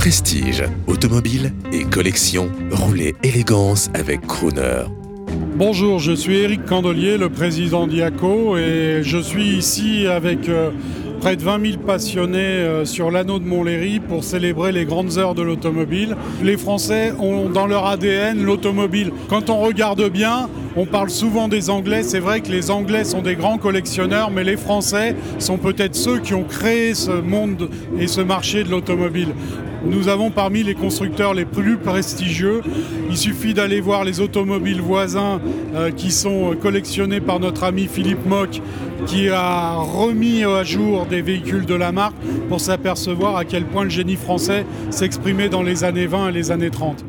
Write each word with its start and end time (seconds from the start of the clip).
Prestige, 0.00 0.64
automobile 0.86 1.52
et 1.74 1.84
collection, 1.84 2.50
roulez 2.70 3.14
élégance 3.22 3.90
avec 3.92 4.22
Crooner. 4.22 4.84
Bonjour, 5.56 5.98
je 5.98 6.12
suis 6.12 6.38
Eric 6.38 6.64
Candelier, 6.64 7.18
le 7.18 7.28
président 7.28 7.86
d'IACO, 7.86 8.56
et 8.56 9.02
je 9.02 9.18
suis 9.18 9.58
ici 9.58 10.06
avec 10.06 10.48
euh, 10.48 10.70
près 11.20 11.36
de 11.36 11.42
20 11.42 11.72
000 11.72 11.82
passionnés 11.82 12.38
euh, 12.38 12.86
sur 12.86 13.10
l'anneau 13.10 13.38
de 13.38 13.44
Montlhéry 13.44 14.00
pour 14.00 14.24
célébrer 14.24 14.72
les 14.72 14.86
grandes 14.86 15.18
heures 15.18 15.34
de 15.34 15.42
l'automobile. 15.42 16.16
Les 16.42 16.56
Français 16.56 17.12
ont 17.20 17.50
dans 17.50 17.66
leur 17.66 17.84
ADN 17.84 18.42
l'automobile. 18.42 19.12
Quand 19.28 19.50
on 19.50 19.60
regarde 19.60 20.08
bien, 20.08 20.48
on 20.76 20.86
parle 20.86 21.10
souvent 21.10 21.48
des 21.48 21.70
Anglais. 21.70 22.02
C'est 22.02 22.20
vrai 22.20 22.40
que 22.40 22.50
les 22.50 22.70
Anglais 22.70 23.04
sont 23.04 23.22
des 23.22 23.34
grands 23.34 23.58
collectionneurs, 23.58 24.30
mais 24.30 24.44
les 24.44 24.56
Français 24.56 25.16
sont 25.38 25.58
peut-être 25.58 25.94
ceux 25.94 26.18
qui 26.18 26.34
ont 26.34 26.44
créé 26.44 26.94
ce 26.94 27.10
monde 27.10 27.68
et 27.98 28.06
ce 28.06 28.20
marché 28.20 28.64
de 28.64 28.70
l'automobile. 28.70 29.28
Nous 29.84 30.08
avons 30.08 30.30
parmi 30.30 30.62
les 30.62 30.74
constructeurs 30.74 31.32
les 31.32 31.46
plus 31.46 31.78
prestigieux. 31.78 32.60
Il 33.08 33.16
suffit 33.16 33.54
d'aller 33.54 33.80
voir 33.80 34.04
les 34.04 34.20
automobiles 34.20 34.82
voisins 34.82 35.40
euh, 35.74 35.90
qui 35.90 36.10
sont 36.10 36.54
collectionnés 36.60 37.20
par 37.20 37.40
notre 37.40 37.64
ami 37.64 37.86
Philippe 37.86 38.26
Mock, 38.26 38.60
qui 39.06 39.30
a 39.30 39.76
remis 39.76 40.44
à 40.44 40.64
jour 40.64 41.06
des 41.06 41.22
véhicules 41.22 41.64
de 41.64 41.74
la 41.74 41.92
marque 41.92 42.16
pour 42.48 42.60
s'apercevoir 42.60 43.36
à 43.36 43.46
quel 43.46 43.64
point 43.64 43.84
le 43.84 43.90
génie 43.90 44.16
français 44.16 44.66
s'exprimait 44.90 45.48
dans 45.48 45.62
les 45.62 45.82
années 45.82 46.06
20 46.06 46.28
et 46.28 46.32
les 46.32 46.50
années 46.50 46.70
30. 46.70 47.04